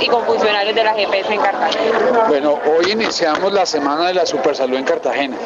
[0.00, 2.24] y con funcionarios de las EPS en Cartagena.
[2.28, 5.36] Bueno, hoy iniciamos la semana de la Supersalud en Cartagena,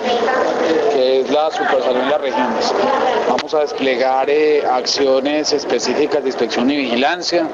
[0.92, 2.74] que es la Supersalud en las regiones.
[3.28, 7.46] Vamos a desplegar eh, acciones específicas de inspección y vigilancia,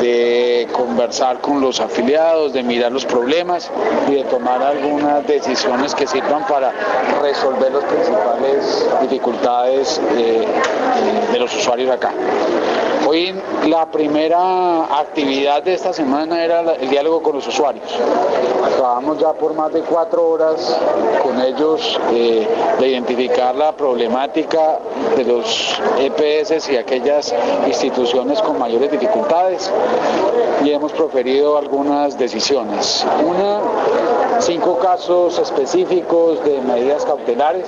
[0.00, 3.70] de conversar con los afiliados, de mirar los problemas
[4.08, 6.72] y de tomar algunas decisiones que sirvan para
[7.20, 10.46] resolver las principales dificultades eh,
[11.32, 12.12] de los usuarios acá.
[13.10, 13.34] Hoy
[13.66, 17.84] la primera actividad de esta semana era el diálogo con los usuarios.
[18.76, 20.78] Trabajamos ya por más de cuatro horas
[21.20, 22.46] con ellos eh,
[22.78, 24.78] de identificar la problemática
[25.16, 27.34] de los EPS y aquellas
[27.66, 29.72] instituciones con mayores dificultades
[30.62, 33.04] y hemos proferido algunas decisiones.
[33.26, 33.58] Una,
[34.38, 37.66] cinco casos específicos de medidas cautelares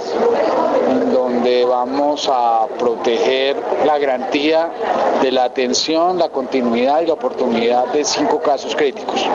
[0.88, 4.70] en donde vamos a proteger la garantía
[5.20, 9.26] de la atención, la continuidad y la oportunidad de cinco casos críticos.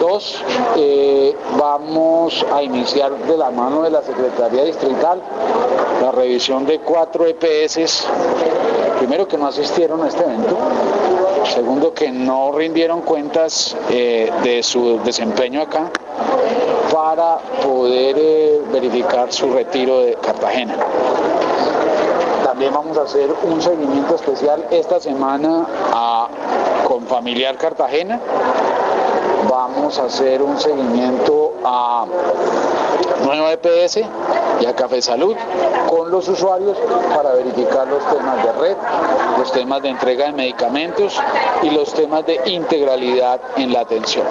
[0.00, 0.42] Dos,
[0.76, 5.20] eh, vamos a iniciar de la mano de la Secretaría Distrital
[6.00, 8.06] la revisión de cuatro EPS,
[8.98, 10.56] primero que no asistieron a este evento,
[11.44, 15.90] segundo que no rindieron cuentas eh, de su desempeño acá
[16.90, 20.76] para poder eh, verificar su retiro de Cartagena.
[22.60, 26.28] También vamos a hacer un seguimiento especial esta semana a,
[26.86, 28.20] con Familiar Cartagena.
[29.48, 32.04] Vamos a hacer un seguimiento a
[33.24, 34.00] Nueva EPS
[34.60, 35.34] y a Café Salud
[35.88, 36.76] con los usuarios
[37.16, 38.76] para verificar los temas de red,
[39.38, 41.18] los temas de entrega de medicamentos
[41.62, 44.26] y los temas de integralidad en la atención.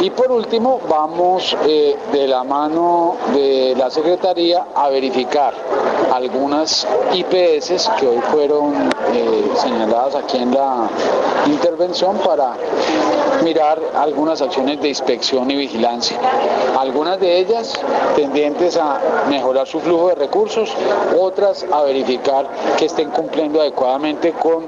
[0.00, 5.54] Y por último, vamos eh, de la mano de la Secretaría a verificar
[6.14, 10.88] algunas IPS que hoy fueron eh, señaladas aquí en la
[11.46, 12.54] intervención para
[13.42, 16.18] mirar algunas acciones de inspección y vigilancia.
[16.78, 17.78] Algunas de ellas
[18.14, 18.98] tendientes a
[19.28, 20.74] mejorar su flujo de recursos,
[21.18, 22.46] otras a verificar
[22.76, 24.64] que estén cumpliendo adecuadamente con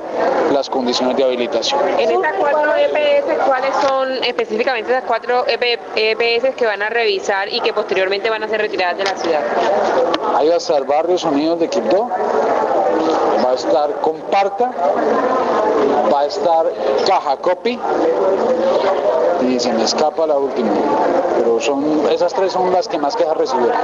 [0.52, 1.80] las condiciones de habilitación.
[1.98, 7.60] En estas cuatro EPS, ¿cuáles son específicamente las cuatro EPS que van a revisar y
[7.60, 9.40] que posteriormente van a ser retiradas de la ciudad?
[10.36, 12.08] Ahí va a estar Barrios Unidos de Quito,
[13.44, 14.70] va a estar Comparta,
[16.12, 16.66] va a estar
[17.06, 17.80] Caja Copy
[19.48, 20.70] y se me escapa la última,
[21.38, 23.76] pero son esas tres son las que más quejas recibieron.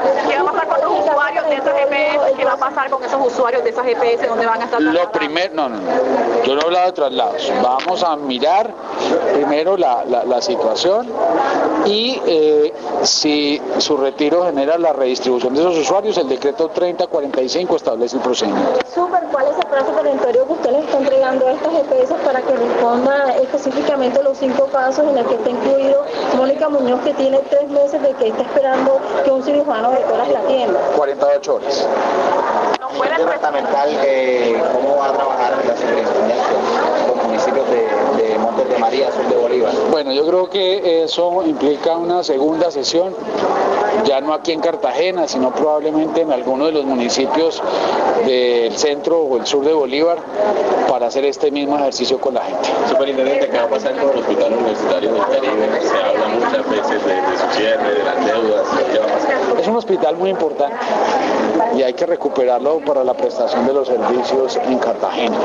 [2.36, 4.80] ¿Qué va a pasar con esos usuarios de esas EPS donde van a estar?
[4.80, 8.70] Lo primero, no, no, no, yo no he hablado de traslados, vamos a mirar
[9.32, 11.08] primero la, la, la situación
[11.84, 18.16] y eh, si su retiro genera la redistribución de esos usuarios, el decreto 3045 establece
[18.16, 18.80] el procedimiento.
[18.92, 22.40] Super, ¿cuál es el plazo perentorio que usted les está entregando a estas EPS para
[22.42, 26.04] que responda específicamente los cinco casos en los que está incluido
[26.36, 30.28] Mónica Muñoz, que tiene tres meses de que está esperando que un cirujano de coras
[30.28, 30.80] la atienda?
[30.96, 31.86] 48 horas.
[33.18, 36.44] Departamental, eh, ¿cómo va a trabajar la superintendencia
[37.08, 39.72] con los municipios de, de Montes de María, Sur de Bolívar?
[39.90, 43.14] Bueno, yo creo que eso implica una segunda sesión,
[44.04, 47.62] ya no aquí en Cartagena, sino probablemente en alguno de los municipios
[48.26, 50.18] del centro o el sur de Bolívar,
[50.88, 52.68] para hacer este mismo ejercicio con la gente.
[52.88, 55.80] Superintendente, ¿qué va a pasar con el Hospital Universitario del Caribe?
[55.82, 59.53] Se habla muchas veces de, de su cierre, de las deudas, ¿qué va a pasar?
[59.64, 60.76] Es un hospital muy importante
[61.74, 65.38] y hay que recuperarlo para la prestación de los servicios en Cartagena.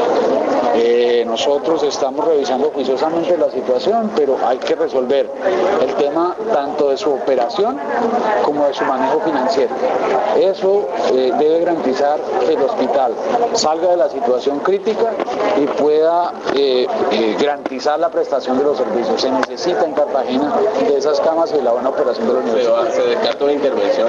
[0.75, 5.30] Eh, nosotros estamos revisando juiciosamente la situación, pero hay que resolver
[5.81, 7.78] el tema tanto de su operación
[8.44, 9.74] como de su manejo financiero.
[10.38, 13.13] Eso eh, debe garantizar que el hospital
[13.53, 15.13] salga de la situación crítica
[15.57, 16.88] y pueda eh,
[17.40, 19.22] garantizar la prestación de los servicios.
[19.22, 23.07] Se necesita en Cartagena de esas camas y la buena operación de la Se, se
[23.07, 24.09] descarta intervención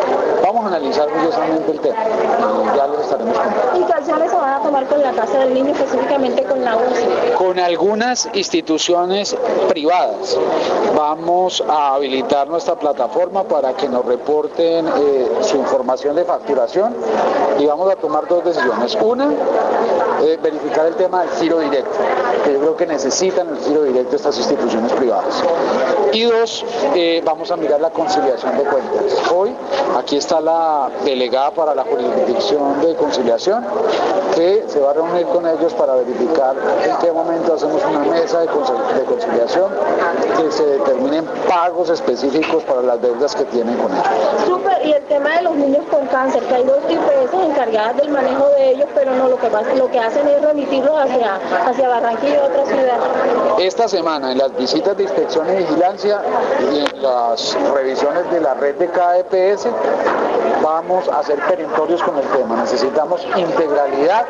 [0.91, 2.03] analizar juiciosamente el tema
[2.73, 3.79] y ya les estaremos contando.
[3.79, 6.77] ¿Y qué acciones se van a tomar con la Casa del Niño, específicamente con la
[6.77, 7.31] UCI?
[7.37, 9.35] con algunas instituciones
[9.67, 10.37] privadas.
[10.95, 16.95] Vamos a habilitar nuestra plataforma para que nos reporten eh, su información de facturación
[17.59, 18.97] y vamos a tomar dos decisiones.
[19.01, 19.31] Una,
[20.23, 21.97] eh, verificar el tema del giro directo,
[22.43, 25.43] que yo creo que necesitan el giro directo estas instituciones privadas.
[26.13, 26.65] Y dos,
[26.95, 29.31] eh, vamos a mirar la conciliación de cuentas.
[29.33, 29.55] Hoy
[29.97, 33.65] aquí está la delegada para la jurisdicción de conciliación
[34.35, 38.39] que se va a reunir con ellos para verificar en qué momento hacemos una mesa
[38.39, 39.69] de, conci- de conciliación
[40.37, 44.05] que se determinen pagos específicos para las deudas que tienen con ellos.
[44.45, 48.09] Super, y el tema de los niños con cáncer, que hay dos IPS encargadas del
[48.09, 51.35] manejo de ellos, pero no lo que pasa, lo que hacen es remitirlos hacia,
[51.67, 52.97] hacia Barranquilla y otra ciudad.
[53.59, 56.21] esta semana en las visitas de inspección y vigilancia
[56.71, 59.67] y en las revisiones de la red de cada EPS
[60.61, 62.55] vamos a hacer perentorios con el tema.
[62.57, 64.25] Necesitamos integralidad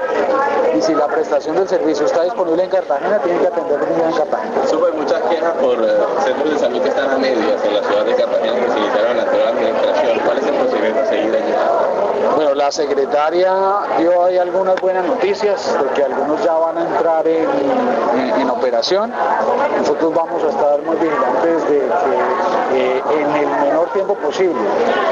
[0.75, 4.67] y si la prestación del servicio está disponible en Cartagena, tienen que atenderlo en Cartagena.
[4.67, 5.87] Supe muchas quejas por eh,
[6.23, 9.37] centros de salud que están a medias en la ciudad de Cartagena que se ante
[9.37, 10.19] la administración.
[10.25, 12.00] ¿Cuál es el procedimiento a seguir allí?
[12.35, 13.53] Bueno, la secretaria
[13.97, 17.47] dio ahí algunas buenas noticias de que algunos ya van a entrar en,
[18.39, 19.11] en- operación.
[19.79, 21.79] Nosotros vamos a estar muy vigilantes de
[22.69, 24.53] que eh, en el menor tiempo posible,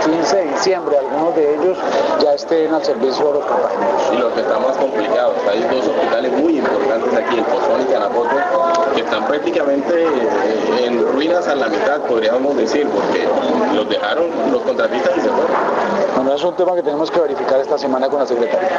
[0.06, 1.78] 15 de diciembre, algunos de ellos
[2.22, 4.02] ya estén al servicio de los cartageneros.
[4.14, 7.92] Y lo que está más complicado, hay dos hospitales muy importantes aquí, el Pozón y
[7.92, 8.30] Canapoto,
[8.94, 13.28] que están prácticamente eh, en ruinas a la mitad, podríamos decir, porque
[13.74, 15.69] los dejaron los contratistas y se fueron.
[16.30, 18.28] Bueno, es un tema que tenemos que verificar esta semana con la.
[18.28, 18.70] Secretaria,